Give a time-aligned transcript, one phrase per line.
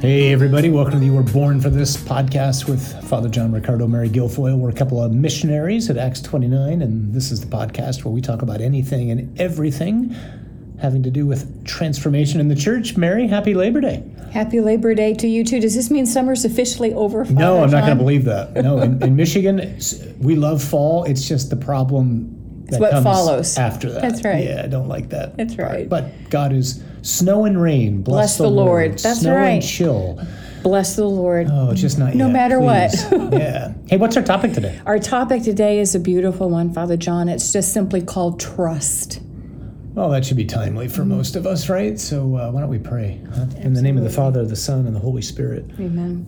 [0.00, 3.88] Hey, everybody, welcome to the You Were Born for This podcast with Father John Riccardo,
[3.88, 4.56] Mary Guilfoyle.
[4.56, 8.20] We're a couple of missionaries at Acts 29, and this is the podcast where we
[8.20, 10.14] talk about anything and everything
[10.80, 12.96] having to do with transformation in the church.
[12.96, 14.04] Mary, happy Labor Day.
[14.32, 15.58] Happy Labor Day to you too.
[15.58, 17.24] Does this mean summer's officially over?
[17.24, 18.54] Father no, I'm not going to believe that.
[18.54, 19.78] No, in, in Michigan,
[20.20, 21.02] we love fall.
[21.04, 23.58] It's just the problem that what comes follows.
[23.58, 24.02] after that.
[24.02, 24.44] That's right.
[24.44, 25.36] Yeah, I don't like that.
[25.36, 25.70] That's part.
[25.70, 25.88] right.
[25.88, 28.02] But God is snow and rain.
[28.02, 28.98] Bless, Bless the Lord.
[28.98, 29.48] That's snow right.
[29.50, 30.20] and chill.
[30.62, 31.48] Bless the Lord.
[31.50, 32.92] Oh, just not No yet, matter what.
[33.32, 33.72] yeah.
[33.86, 34.80] Hey, what's our topic today?
[34.86, 37.28] Our topic today is a beautiful one, Father John.
[37.28, 39.20] It's just simply called trust.
[39.94, 41.98] Well, that should be timely for most of us, right?
[41.98, 43.20] So uh, why don't we pray?
[43.34, 43.46] huh?
[43.58, 45.64] In the name of the Father, the Son, and the Holy Spirit.
[45.80, 46.26] Amen.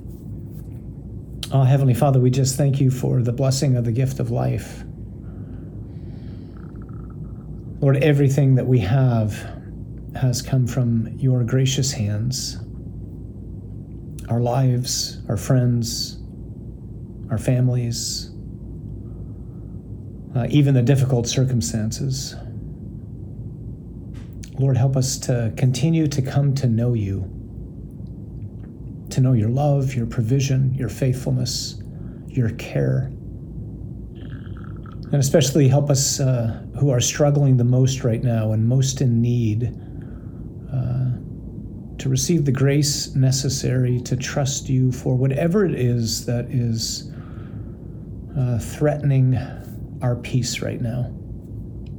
[1.53, 4.85] Oh, Heavenly Father, we just thank you for the blessing of the gift of life.
[7.81, 9.60] Lord, everything that we have
[10.17, 12.59] has come from your gracious hands.
[14.29, 16.19] Our lives, our friends,
[17.31, 18.31] our families,
[20.35, 22.35] uh, even the difficult circumstances.
[24.59, 27.23] Lord, help us to continue to come to know you,
[29.11, 31.83] to know your love, your provision, your faithfulness,
[32.29, 33.11] your care.
[35.13, 39.21] And especially help us uh, who are struggling the most right now and most in
[39.21, 39.77] need
[40.73, 47.13] uh, to receive the grace necessary to trust you for whatever it is that is
[48.39, 49.37] uh, threatening
[50.03, 51.13] our peace right now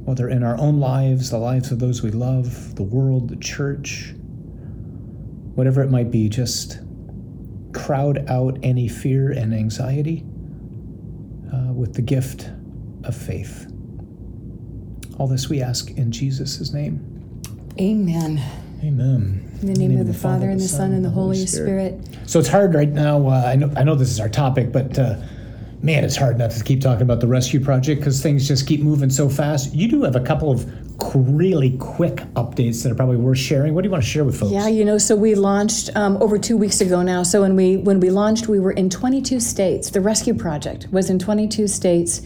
[0.04, 4.12] whether in our own lives, the lives of those we love, the world, the church,
[5.54, 6.80] whatever it might be, just
[7.72, 10.24] crowd out any fear and anxiety
[11.54, 12.50] uh, with the gift
[13.04, 13.72] of faith.
[15.18, 17.40] All this we ask in Jesus' name.
[17.78, 18.42] Amen.
[18.84, 19.48] Amen.
[19.60, 22.00] In the name, of the Father, and the Son, and the Holy Spirit.
[22.26, 23.28] So it's hard right now.
[23.28, 25.16] Uh, I know I know this is our topic, but uh,
[25.82, 28.80] man, it's hard not to keep talking about the rescue project because things just keep
[28.80, 29.72] moving so fast.
[29.72, 30.66] You do have a couple of
[31.14, 33.74] really quick updates that are probably worth sharing.
[33.74, 34.52] What do you want to share with folks?
[34.52, 37.22] Yeah, you know, so we launched um, over two weeks ago now.
[37.22, 39.90] So when we when we launched, we were in 22 states.
[39.90, 42.22] The Rescue Project was in 22 states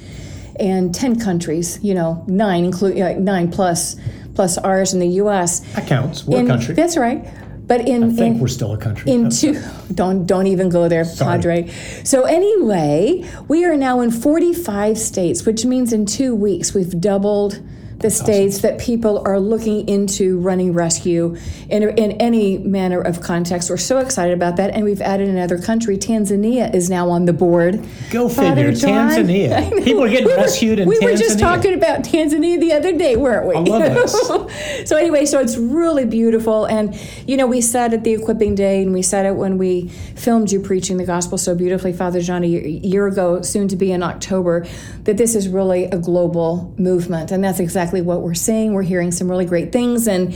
[0.58, 1.78] and 10 countries.
[1.82, 3.96] You know, nine include uh, nine plus
[4.36, 5.60] plus ours in the U.S.
[5.74, 6.24] that counts.
[6.24, 6.74] We're a country.
[6.74, 7.26] That's right.
[7.66, 9.10] But in I think in, we're still a country.
[9.10, 9.60] in two
[9.92, 11.38] don't don't even go there Sorry.
[11.38, 11.68] padre
[12.04, 17.60] so anyway we are now in 45 states which means in two weeks we've doubled
[17.98, 21.34] the states that people are looking into running rescue
[21.70, 23.70] in, in any manner of context.
[23.70, 24.74] We're so excited about that.
[24.74, 25.96] And we've added another country.
[25.96, 27.82] Tanzania is now on the board.
[28.10, 28.72] Go Father figure.
[28.72, 29.70] John, Tanzania.
[29.84, 31.02] People are getting We were- rescued in We Tanzania.
[31.12, 33.54] were just talking about Tanzania the other day, weren't we?
[33.54, 34.84] I love this.
[34.90, 36.94] so anyway, so it's really beautiful, and
[37.26, 40.52] you know, we said at the equipping day, and we said it when we filmed
[40.52, 43.90] you preaching the gospel so beautifully, Father John, a year, year ago, soon to be
[43.90, 44.66] in October,
[45.04, 48.72] that this is really a global movement, and that's exactly what we're seeing.
[48.72, 50.34] We're hearing some really great things, and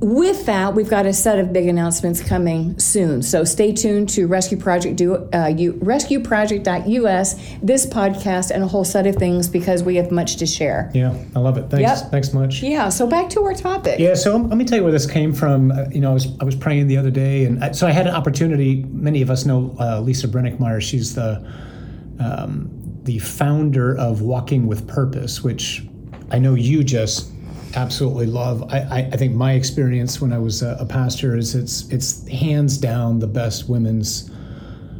[0.00, 3.20] with that, we've got a set of big announcements coming soon.
[3.20, 8.84] So stay tuned to Rescue Project do, uh, you, rescueproject.us, this podcast, and a whole
[8.84, 10.90] set of things because we have much to share.
[10.94, 11.68] Yeah, I love it.
[11.68, 12.02] Thanks.
[12.02, 12.10] Yep.
[12.12, 12.62] Thanks much.
[12.62, 12.88] Yeah.
[12.90, 13.98] So back to our topic.
[13.98, 15.72] Yeah, so let me tell you where this came from.
[15.72, 17.90] Uh, you know, I was I was praying the other day, and I, so I
[17.90, 18.84] had an opportunity.
[18.84, 20.80] Many of us know uh, Lisa Brenninkmeyer.
[20.80, 21.44] She's the
[22.20, 22.70] um,
[23.02, 25.87] the founder of Walking with Purpose, which
[26.30, 27.30] I know you just
[27.74, 28.62] absolutely love.
[28.72, 32.26] I, I, I think my experience when I was a, a pastor is it's it's
[32.28, 34.30] hands down the best women's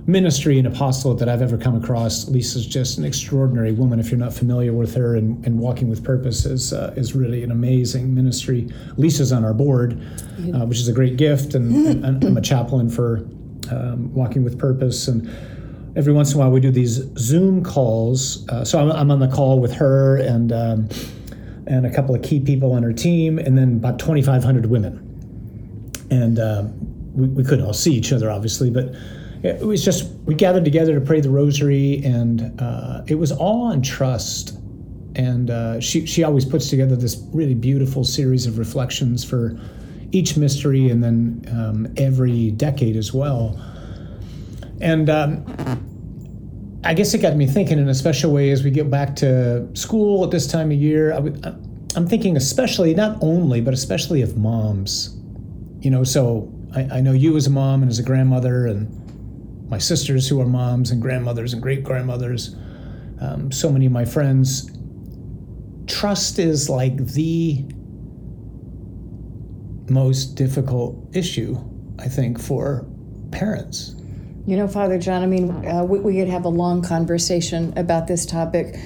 [0.06, 2.28] ministry and apostolate that I've ever come across.
[2.28, 4.00] Lisa's just an extraordinary woman.
[4.00, 7.42] If you're not familiar with her, and, and Walking with Purpose is uh, is really
[7.42, 8.68] an amazing ministry.
[8.96, 10.00] Lisa's on our board,
[10.54, 13.18] uh, which is a great gift, and, and I'm a chaplain for
[13.70, 15.28] um, Walking with Purpose, and
[15.96, 18.48] every once in a while we do these Zoom calls.
[18.48, 20.88] Uh, so I'm, I'm on the call with her and um,
[21.68, 25.04] and a couple of key people on her team, and then about 2,500 women.
[26.10, 26.72] And um,
[27.14, 28.94] we, we couldn't all see each other obviously but
[29.42, 33.62] it was just we gathered together to pray the rosary and uh, it was all
[33.62, 34.58] on trust.
[35.14, 39.58] And uh, she, she always puts together this really beautiful series of reflections for
[40.12, 43.60] each mystery and then um, every decade as well.
[44.80, 45.44] And um,
[46.84, 49.68] I guess it got me thinking in a special way as we get back to
[49.74, 51.18] school at this time of year.
[51.20, 51.44] Would,
[51.96, 55.16] I'm thinking especially, not only, but especially of moms.
[55.80, 59.68] You know, so I, I know you as a mom and as a grandmother, and
[59.70, 62.54] my sisters who are moms and grandmothers and great grandmothers,
[63.20, 64.70] um, so many of my friends.
[65.86, 67.64] Trust is like the
[69.90, 71.56] most difficult issue,
[71.98, 72.86] I think, for
[73.30, 73.94] parents?
[74.46, 78.06] You know, Father John, I mean, uh, we, we, could have a long conversation about
[78.06, 78.76] this topic.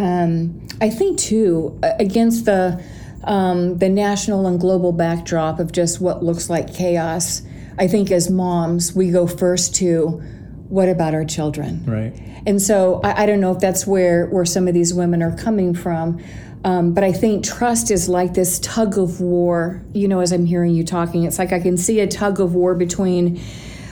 [0.00, 2.82] Um, I think, too, against the
[3.24, 7.42] um, the national and global backdrop of just what looks like chaos,
[7.78, 10.22] I think as moms, we go first to
[10.68, 11.84] what about our children?
[11.84, 12.18] Right.
[12.46, 15.36] And so I, I don't know if that's where, where some of these women are
[15.36, 16.22] coming from.
[16.64, 19.82] Um, but I think trust is like this tug of war.
[19.92, 22.54] You know, as I'm hearing you talking, it's like I can see a tug of
[22.54, 23.40] war between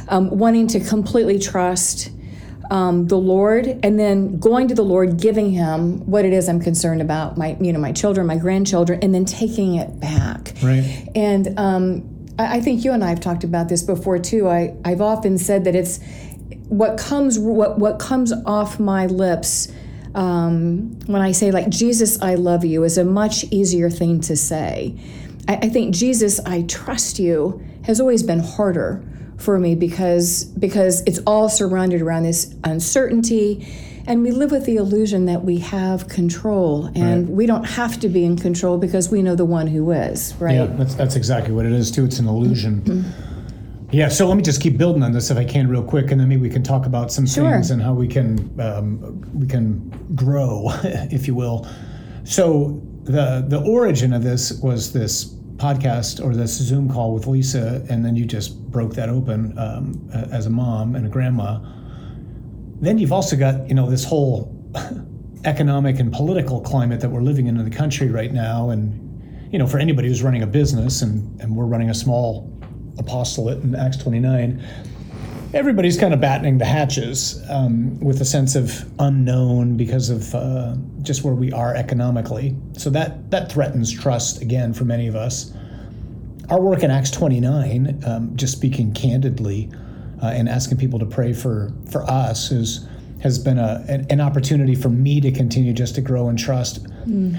[0.09, 2.11] um, wanting to completely trust
[2.71, 6.61] um, the Lord and then going to the Lord, giving Him what it is I'm
[6.61, 10.55] concerned about, my you know my children, my grandchildren, and then taking it back.
[10.63, 11.09] Right.
[11.15, 14.49] And um, I, I think you and I have talked about this before too.
[14.49, 16.01] I I've often said that it's
[16.69, 19.69] what comes what what comes off my lips
[20.15, 24.37] um, when I say like Jesus, I love you is a much easier thing to
[24.37, 24.95] say.
[25.47, 29.03] I, I think Jesus, I trust you has always been harder
[29.39, 33.67] for me because because it's all surrounded around this uncertainty
[34.07, 37.37] and we live with the illusion that we have control and right.
[37.37, 40.55] we don't have to be in control because we know the one who is right
[40.55, 43.29] yeah that's, that's exactly what it is too it's an illusion mm-hmm.
[43.91, 46.21] Yeah, so let me just keep building on this if I can, real quick, and
[46.21, 47.51] then maybe we can talk about some sure.
[47.51, 51.67] things and how we can um, we can grow, if you will.
[52.25, 57.85] So the the origin of this was this podcast or this Zoom call with Lisa,
[57.91, 61.59] and then you just broke that open um, as a mom and a grandma.
[62.81, 64.55] Then you've also got you know this whole
[65.45, 69.59] economic and political climate that we're living in in the country right now, and you
[69.59, 72.51] know for anybody who's running a business, and and we're running a small
[72.99, 74.65] apostolate in Acts 29,
[75.55, 80.75] everybody's kind of battening the hatches um, with a sense of unknown because of uh,
[81.03, 82.57] just where we are economically.
[82.75, 85.53] So that that threatens trust again for many of us.
[86.51, 89.71] Our work in Acts 29, um, just speaking candidly,
[90.23, 92.87] uh, and asking people to pray for for us is
[93.21, 96.85] has been a an, an, opportunity for me to continue just to grow in trust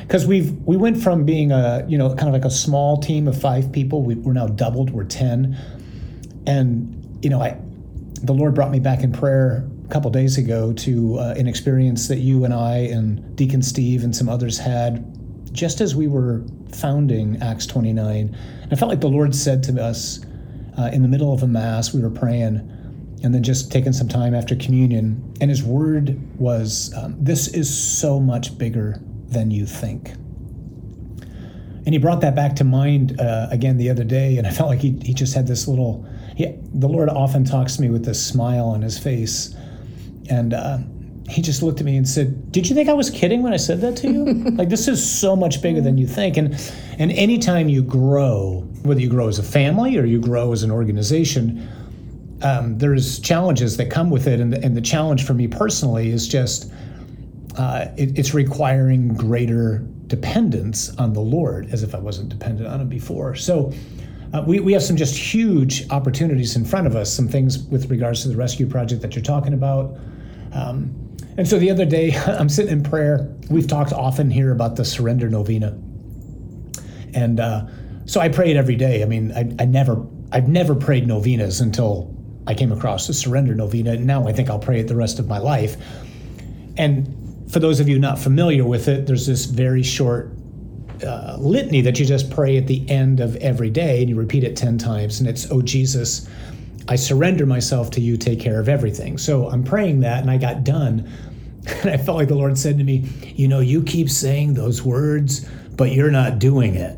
[0.03, 0.27] because mm.
[0.27, 3.39] we've we went from being a you know kind of like a small team of
[3.39, 5.57] five people we, we're now doubled we're 10
[6.47, 7.57] and you know i
[8.23, 12.07] the lord brought me back in prayer a couple days ago to uh, an experience
[12.07, 15.05] that you and i and deacon steve and some others had
[15.53, 19.81] just as we were founding acts 29 and i felt like the lord said to
[19.81, 20.19] us
[20.77, 22.75] uh, in the middle of a mass we were praying
[23.23, 25.33] and then just taking some time after communion.
[25.41, 30.11] And his word was, um, This is so much bigger than you think.
[31.85, 34.69] And he brought that back to mind uh, again the other day, and I felt
[34.69, 36.05] like he, he just had this little.
[36.39, 39.53] He, the Lord often talks to me with this smile on his face.
[40.29, 40.77] And uh,
[41.27, 43.57] he just looked at me and said, "Did you think I was kidding when I
[43.57, 44.25] said that to you?
[44.51, 46.53] like this is so much bigger than you think." And
[46.97, 50.71] and anytime you grow, whether you grow as a family or you grow as an
[50.71, 51.67] organization,
[52.41, 56.09] um, there's challenges that come with it, and the, and the challenge for me personally
[56.09, 56.71] is just
[57.57, 62.79] uh, it, it's requiring greater dependence on the Lord, as if I wasn't dependent on
[62.79, 63.35] Him before.
[63.35, 63.73] So.
[64.33, 67.89] Uh, we, we have some just huge opportunities in front of us, some things with
[67.89, 69.97] regards to the rescue project that you're talking about.
[70.53, 70.93] Um,
[71.37, 73.33] and so the other day, I'm sitting in prayer.
[73.49, 75.77] We've talked often here about the surrender novena.
[77.13, 77.65] And uh,
[78.05, 79.01] so I pray it every day.
[79.01, 82.15] I mean, I, I never, I've never prayed novenas until
[82.45, 83.93] I came across the surrender novena.
[83.93, 85.75] And now I think I'll pray it the rest of my life.
[86.77, 87.15] And
[87.51, 90.31] for those of you not familiar with it, there's this very short
[91.03, 94.43] uh, litany that you just pray at the end of every day, and you repeat
[94.43, 95.19] it 10 times.
[95.19, 96.27] And it's, Oh Jesus,
[96.87, 99.17] I surrender myself to you, take care of everything.
[99.17, 101.09] So I'm praying that, and I got done.
[101.81, 104.81] And I felt like the Lord said to me, You know, you keep saying those
[104.81, 106.97] words, but you're not doing it.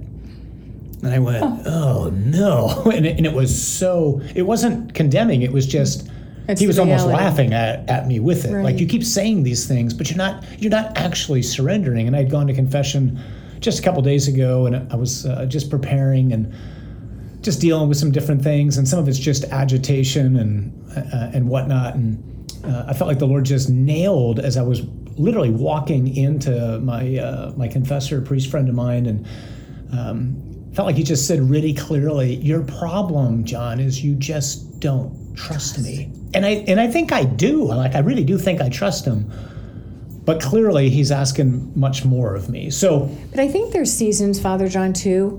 [1.04, 2.84] And I went, oh, oh no.
[2.92, 6.10] And it, and it, was so, it wasn't condemning, it was just,
[6.48, 8.54] it's he was almost laughing at, at me with it.
[8.54, 8.64] Right.
[8.64, 12.08] Like you keep saying these things, but you're not, you're not actually surrendering.
[12.08, 13.20] And I'd gone to confession
[13.62, 16.54] just a couple days ago and I was uh, just preparing and
[17.42, 18.78] just dealing with some different things.
[18.78, 21.96] And some of it's just agitation and, uh, and whatnot.
[21.96, 24.82] And uh, I felt like the Lord just nailed as I was
[25.18, 29.26] literally walking into my, uh, my confessor, priest friend of mine, and
[29.92, 35.36] um, felt like he just said really clearly, "Your problem, John, is you just don't
[35.36, 37.66] trust me." And I and I think I do.
[37.66, 39.30] Like I really do think I trust him.
[40.24, 42.70] But clearly, he's asking much more of me.
[42.70, 45.30] So, but I think there's seasons, Father John, too,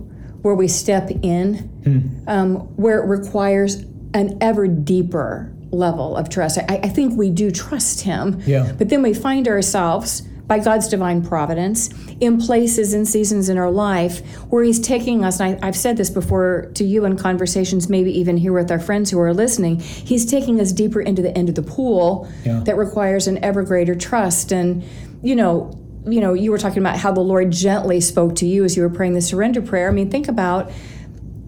[0.42, 2.28] where we step in, hmm.
[2.28, 3.76] um, where it requires
[4.14, 6.58] an ever deeper level of trust.
[6.58, 8.42] I, I, think we do trust him.
[8.44, 8.72] Yeah.
[8.76, 11.88] But then we find ourselves by God's divine providence
[12.20, 15.40] in places and seasons in our life where He's taking us.
[15.40, 18.78] And I, I've said this before to you in conversations, maybe even here with our
[18.78, 19.80] friends who are listening.
[19.80, 22.60] He's taking us deeper into the end of the pool Yeah.
[22.64, 24.52] that requires an ever greater trust.
[24.52, 24.84] And,
[25.22, 25.70] you know,
[26.06, 28.82] you know, you were talking about how the Lord gently spoke to you as you
[28.82, 29.88] were praying the surrender prayer.
[29.88, 30.70] I mean, think about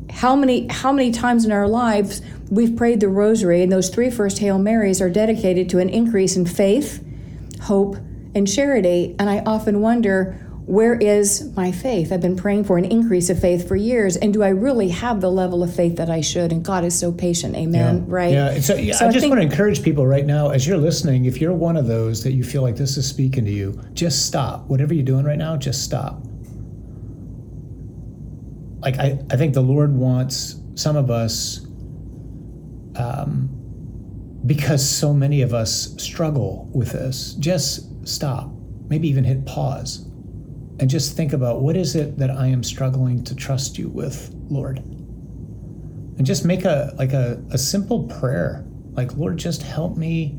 [0.09, 4.11] how many how many times in our lives we've prayed the rosary and those three
[4.11, 7.05] first hail marys are dedicated to an increase in faith
[7.63, 7.97] hope
[8.35, 10.33] and charity and i often wonder
[10.67, 14.33] where is my faith i've been praying for an increase of faith for years and
[14.33, 17.13] do i really have the level of faith that i should and god is so
[17.13, 18.59] patient amen right Yeah.
[18.61, 20.79] So, yeah, So I I just think- want to encourage people right now, as you're
[20.79, 23.79] listening, if you're one of those that you feel like this is speaking to you,
[23.93, 24.67] just stop.
[24.69, 26.23] Whatever you're doing right now, just stop.
[28.81, 31.67] Like, I, I think the Lord wants some of us,
[32.97, 33.49] um,
[34.47, 38.51] because so many of us struggle with this, just stop.
[38.89, 40.07] Maybe even hit pause
[40.81, 44.35] and just think about what is it that I am struggling to trust you with,
[44.49, 44.83] Lord?
[46.17, 50.39] and just make a like a, a simple prayer like lord just help me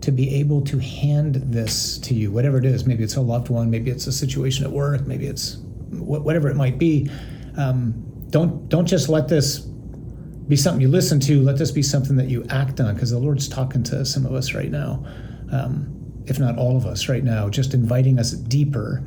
[0.00, 3.48] to be able to hand this to you whatever it is maybe it's a loved
[3.48, 5.54] one maybe it's a situation at work maybe it's
[5.90, 7.10] wh- whatever it might be
[7.56, 7.92] um,
[8.30, 12.28] don't don't just let this be something you listen to let this be something that
[12.28, 15.04] you act on because the lord's talking to some of us right now
[15.52, 15.94] um,
[16.28, 19.02] if not all of us right now just inviting us deeper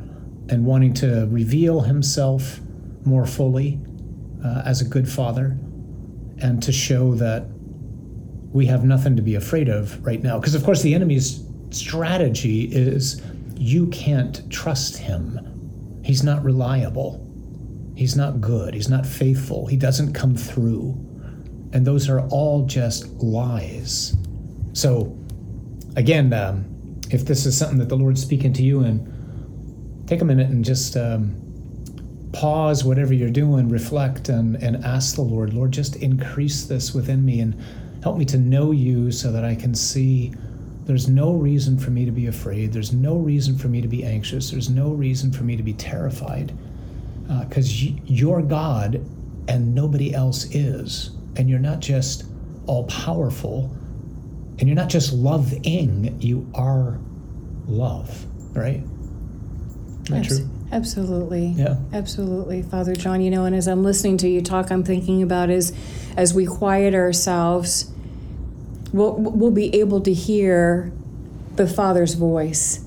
[0.50, 2.60] and wanting to reveal himself
[3.06, 3.80] more fully
[4.44, 5.58] uh, as a good father
[6.40, 7.46] and to show that
[8.52, 10.38] we have nothing to be afraid of right now.
[10.40, 13.22] Because, of course, the enemy's strategy is
[13.56, 16.02] you can't trust him.
[16.04, 17.26] He's not reliable.
[17.96, 18.74] He's not good.
[18.74, 19.68] He's not faithful.
[19.68, 20.90] He doesn't come through.
[21.74, 24.18] And those are all just lies.
[24.74, 25.18] So,
[25.96, 26.66] again, um,
[27.14, 30.64] if this is something that the Lord's speaking to you in, take a minute and
[30.64, 31.36] just um,
[32.34, 37.24] pause whatever you're doing, reflect, and, and ask the Lord, Lord, just increase this within
[37.24, 37.56] me and
[38.04, 40.34] help me to know you so that I can see
[40.86, 42.74] there's no reason for me to be afraid.
[42.74, 44.52] There's no reason for me to be anxious.
[44.52, 46.54] There's no reason for me to be terrified
[47.48, 48.96] because you're God
[49.48, 51.12] and nobody else is.
[51.38, 52.26] And you're not just
[52.68, 53.76] all powerful
[54.62, 57.00] and you're not just loving, you are
[57.66, 58.26] love,
[58.56, 58.84] right?
[60.04, 60.50] Isn't that true?
[60.72, 61.48] Absolutely.
[61.48, 61.78] Yeah.
[61.92, 63.22] Absolutely, Father John.
[63.22, 65.74] You know, and as I'm listening to you talk, I'm thinking about is
[66.16, 67.92] as we quiet ourselves,
[68.94, 70.94] we'll we'll be able to hear
[71.56, 72.86] the Father's voice.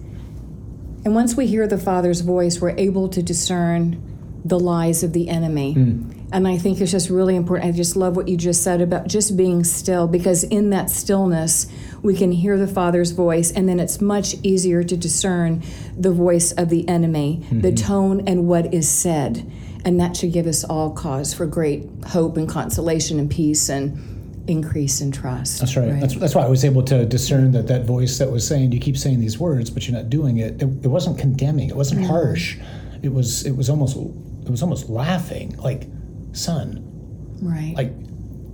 [1.04, 4.00] And once we hear the Father's voice, we're able to discern
[4.44, 5.74] the lies of the enemy.
[5.74, 6.13] Hmm.
[6.34, 7.68] And I think it's just really important.
[7.68, 11.68] I just love what you just said about just being still, because in that stillness,
[12.02, 15.62] we can hear the Father's voice, and then it's much easier to discern
[15.96, 17.86] the voice of the enemy, the mm-hmm.
[17.86, 19.48] tone, and what is said.
[19.84, 24.44] And that should give us all cause for great hope and consolation and peace and
[24.48, 25.60] increase in trust.
[25.60, 26.00] That's right.
[26.00, 28.80] That's, that's why I was able to discern that that voice that was saying, "You
[28.80, 31.70] keep saying these words, but you're not doing it." It, it wasn't condemning.
[31.70, 32.58] It wasn't harsh.
[33.02, 33.46] It was.
[33.46, 33.96] It was almost.
[33.96, 35.56] It was almost laughing.
[35.58, 35.86] Like,
[36.34, 36.84] son,
[37.42, 37.74] right.
[37.76, 37.92] like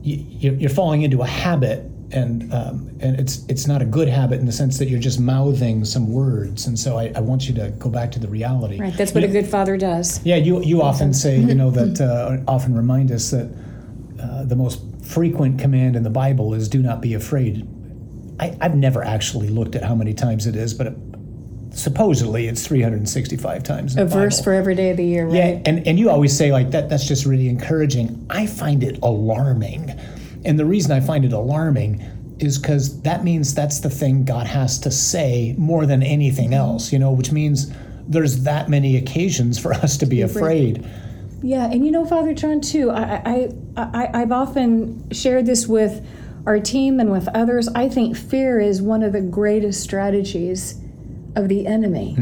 [0.02, 4.40] you, you're falling into a habit, and um, and it's it's not a good habit
[4.40, 6.66] in the sense that you're just mouthing some words.
[6.66, 8.78] And so I, I want you to go back to the reality.
[8.80, 8.94] right.
[8.94, 10.24] That's what a good father does.
[10.24, 12.00] Yeah, you you often say, you know, that
[12.48, 13.52] uh, often remind us that
[14.20, 17.66] uh, the most frequent command in the Bible is "Do not be afraid."
[18.40, 20.96] I, I've never actually looked at how many times it is, but it,
[21.72, 23.96] supposedly it's 365 times.
[23.96, 24.44] A verse Bible.
[24.44, 25.34] for every day of the year, right?
[25.34, 28.26] Yeah, and, and you always say like that that's just really encouraging.
[28.30, 29.90] I find it alarming.
[30.44, 32.02] And the reason I find it alarming
[32.38, 36.54] is because that means that's the thing God has to say more than anything mm-hmm.
[36.54, 37.72] else, you know, which means
[38.08, 40.88] there's that many occasions for us to be afraid.
[41.42, 42.90] Yeah, and you know, Father John, too.
[42.90, 46.06] I, I, I, I've often shared this with
[46.46, 47.68] our team and with others.
[47.68, 50.80] I think fear is one of the greatest strategies
[51.36, 52.14] of the enemy.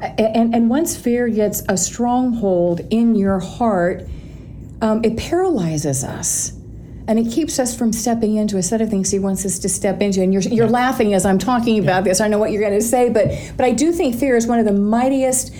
[0.00, 4.06] A- And, and once fear gets a stronghold in your heart,
[4.82, 6.52] um, it paralyzes us.
[7.06, 9.68] And it keeps us from stepping into a set of things he wants us to
[9.68, 10.22] step into.
[10.22, 12.18] And you're, you're laughing as I'm talking about this.
[12.20, 13.26] I know what you're going to say, but
[13.58, 15.52] but I do think fear is one of the mightiest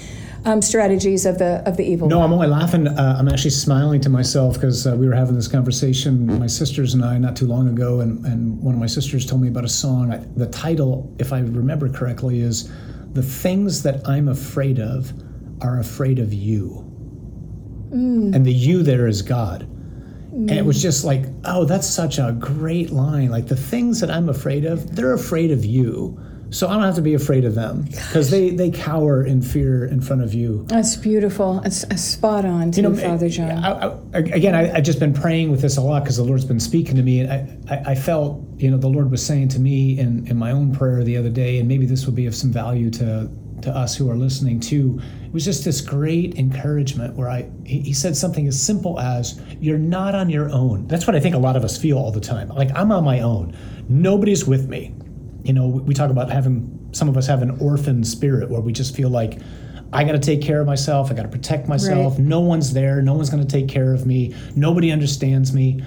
[0.44, 2.08] um, strategies of the of the evil.
[2.08, 2.22] No.
[2.22, 2.86] I'm only laughing.
[2.86, 6.94] Uh, I'm actually smiling to myself because uh, we were having this conversation, my sisters
[6.94, 9.64] and I, not too long ago, and, and one of my sisters told me about
[9.64, 10.12] a song.
[10.12, 12.70] I, the title, if I remember correctly, is
[13.12, 15.12] "The Things That I'm Afraid of
[15.62, 16.84] Are Afraid of You,"
[17.90, 19.68] and the "You" there is God.
[20.34, 23.30] And it was just like, oh, that's such a great line.
[23.30, 26.18] Like the things that I'm afraid of, they're afraid of you.
[26.54, 29.86] So I don't have to be afraid of them because they they cower in fear
[29.86, 30.64] in front of you.
[30.68, 31.60] That's beautiful.
[31.64, 33.64] It's a spot on too, You know, Father eh, John.
[33.64, 36.44] I, I, again, I, I've just been praying with this a lot because the Lord's
[36.44, 39.48] been speaking to me, and I, I, I felt, you know, the Lord was saying
[39.48, 42.26] to me in, in my own prayer the other day, and maybe this will be
[42.26, 43.28] of some value to
[43.62, 45.00] to us who are listening too.
[45.24, 49.40] It was just this great encouragement where I he, he said something as simple as,
[49.58, 52.12] "You're not on your own." That's what I think a lot of us feel all
[52.12, 52.48] the time.
[52.50, 53.56] Like I'm on my own.
[53.88, 54.94] Nobody's with me.
[55.44, 58.72] You know, we talk about having some of us have an orphan spirit where we
[58.72, 59.40] just feel like
[59.92, 61.10] I got to take care of myself.
[61.10, 62.14] I got to protect myself.
[62.14, 62.26] Right.
[62.26, 63.00] No one's there.
[63.00, 64.34] No one's going to take care of me.
[64.56, 65.84] Nobody understands me.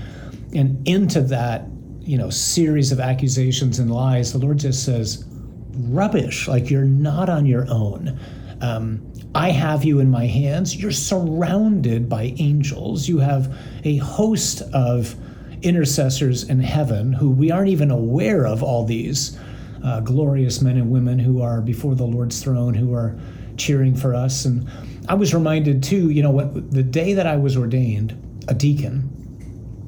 [0.55, 1.65] And into that,
[1.99, 5.25] you know, series of accusations and lies, the Lord just says,
[5.71, 6.47] rubbish.
[6.47, 8.17] Like you're not on your own.
[8.61, 10.75] Um, I have you in my hands.
[10.75, 13.07] You're surrounded by angels.
[13.07, 15.15] You have a host of
[15.61, 19.37] intercessors in heaven who we aren't even aware of all these
[19.83, 23.17] uh, glorious men and women who are before the Lord's throne, who are
[23.57, 24.45] cheering for us.
[24.45, 24.69] And
[25.07, 29.09] I was reminded too, you know, what the day that I was ordained a deacon,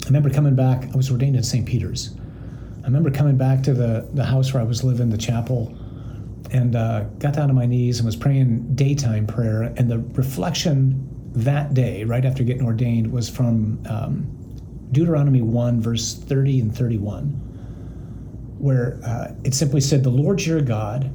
[0.03, 0.83] I remember coming back.
[0.83, 1.65] I was ordained in St.
[1.65, 2.15] Peter's.
[2.81, 5.77] I remember coming back to the the house where I was living, the chapel,
[6.51, 9.73] and uh, got down on my knees and was praying daytime prayer.
[9.77, 14.38] And the reflection that day, right after getting ordained, was from um,
[14.91, 17.25] Deuteronomy 1, verse 30 and 31,
[18.58, 21.12] where uh, it simply said, The Lord your God,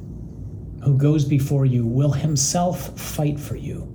[0.83, 3.91] who goes before you, will himself fight for you,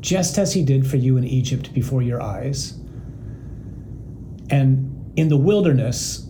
[0.00, 2.78] just as he did for you in Egypt before your eyes.
[4.50, 6.28] And in the wilderness,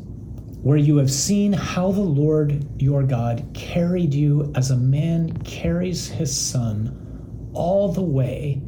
[0.63, 6.09] where you have seen how the Lord your God carried you as a man carries
[6.09, 8.63] his son all the way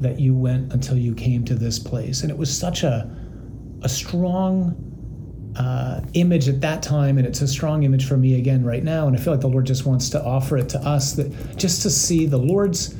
[0.00, 2.22] that you went until you came to this place.
[2.22, 3.10] And it was such a,
[3.82, 4.84] a strong
[5.56, 9.08] uh, image at that time, and it's a strong image for me again right now.
[9.08, 11.82] And I feel like the Lord just wants to offer it to us that just
[11.82, 12.94] to see the Lord's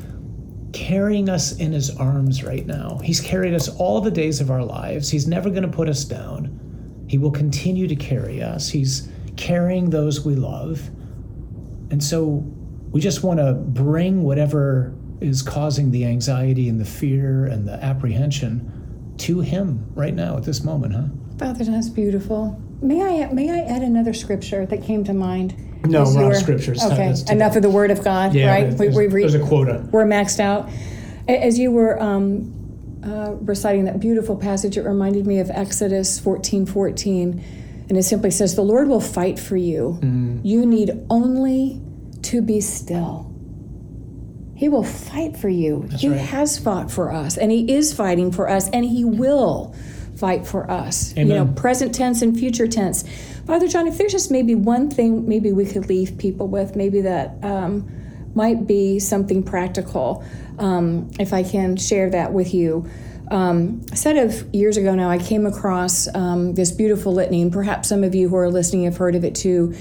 [0.73, 2.99] carrying us in his arms right now.
[2.99, 5.09] He's carried us all the days of our lives.
[5.09, 7.05] He's never going to put us down.
[7.09, 8.69] He will continue to carry us.
[8.69, 10.87] He's carrying those we love.
[11.91, 12.45] And so
[12.91, 17.83] we just want to bring whatever is causing the anxiety and the fear and the
[17.85, 21.05] apprehension to him right now at this moment, huh?
[21.39, 22.61] Father, that's beautiful.
[22.81, 25.55] May I may I add another scripture that came to mind?
[25.87, 26.83] No, we're you on scriptures.
[26.85, 28.71] Okay, enough of the Word of God, right?
[28.77, 29.87] There's, We- we- there's a quota.
[29.91, 30.69] we're maxed out.
[31.29, 32.55] As you were um,
[33.05, 37.45] uh, reciting that beautiful passage, it reminded me of Exodus 14 14.
[37.89, 39.99] And it simply says, The Lord will fight for you.
[40.03, 40.41] Mm.
[40.45, 41.81] You need only
[42.23, 43.28] to be still.
[44.59, 45.89] He will fight for you.
[45.97, 46.19] he right.
[46.19, 49.73] has fought for us, and He is fighting for us, and He will
[50.17, 51.17] fight for us.
[51.17, 53.05] You know, present tense and future tense.
[53.47, 57.03] Father John, if there's just maybe one thing maybe we could leave people with, maybe
[57.03, 57.89] that um,
[58.35, 60.25] might be something practical,
[60.59, 62.91] um, if I can share that with you.
[63.31, 67.53] Um, a set of years ago now, I came across um, this beautiful litany, and
[67.53, 69.77] perhaps some of you who are listening have heard of it too.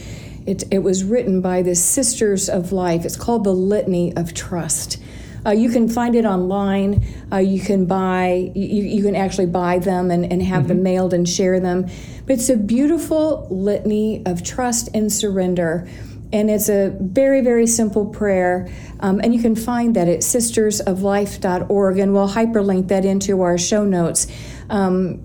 [0.47, 3.03] It, it was written by the Sisters of Life.
[3.03, 4.97] It's called the Litany of Trust.
[5.45, 7.05] Uh, you can find it online.
[7.31, 8.51] Uh, you can buy.
[8.55, 11.83] You, you can actually buy them and, and have them mailed and share them.
[12.25, 15.87] But it's a beautiful litany of trust and surrender,
[16.33, 18.69] and it's a very very simple prayer.
[19.01, 23.85] Um, and you can find that at sistersoflife.org, and we'll hyperlink that into our show
[23.85, 24.27] notes.
[24.69, 25.21] Um,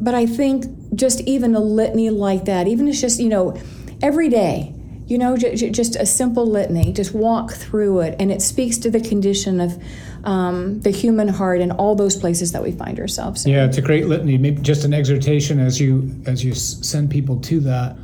[0.00, 3.56] but I think just even a litany like that, even it's just you know,
[4.02, 4.74] every day,
[5.06, 8.90] you know, j- just a simple litany, just walk through it, and it speaks to
[8.90, 9.82] the condition of
[10.24, 13.52] um, the human heart and all those places that we find ourselves in.
[13.52, 14.36] Yeah, it's a great litany.
[14.36, 17.96] Maybe just an exhortation as you as you send people to that.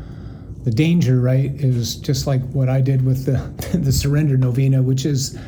[0.64, 5.04] The danger, right, is just like what I did with the the surrender novena, which
[5.04, 5.38] is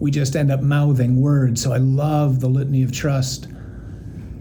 [0.00, 1.62] we just end up mouthing words.
[1.62, 3.46] So I love the litany of trust,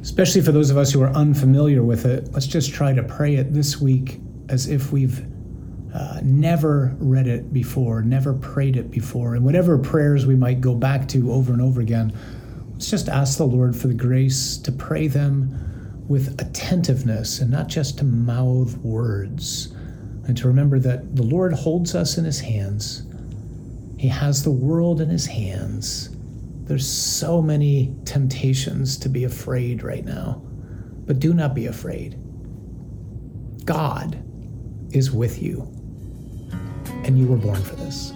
[0.02, 2.32] especially for those of us who are unfamiliar with it.
[2.32, 5.24] Let's just try to pray it this week as if we've
[5.94, 10.74] uh, never read it before, never prayed it before, and whatever prayers we might go
[10.74, 12.12] back to over and over again.
[12.72, 17.68] Let's just ask the Lord for the grace to pray them with attentiveness and not
[17.68, 19.74] just to mouth words.
[20.26, 23.04] And to remember that the Lord holds us in his hands.
[23.98, 26.10] He has the world in his hands.
[26.64, 30.42] There's so many temptations to be afraid right now.
[31.06, 32.18] But do not be afraid.
[33.66, 34.24] God
[34.92, 35.73] is with you.
[37.04, 38.14] And you were born for this.